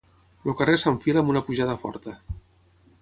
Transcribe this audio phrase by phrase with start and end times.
[0.51, 2.17] El carrer s'enfila amb una pujada forta